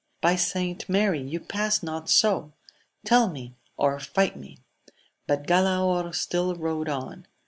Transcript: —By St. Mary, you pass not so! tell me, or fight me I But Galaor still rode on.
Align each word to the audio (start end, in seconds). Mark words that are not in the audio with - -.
—By 0.21 0.35
St. 0.35 0.89
Mary, 0.89 1.21
you 1.21 1.39
pass 1.39 1.83
not 1.83 2.09
so! 2.09 2.53
tell 3.05 3.29
me, 3.29 3.53
or 3.77 3.99
fight 3.99 4.35
me 4.35 4.57
I 4.89 4.93
But 5.27 5.43
Galaor 5.45 6.15
still 6.15 6.55
rode 6.55 6.89
on. 6.89 7.27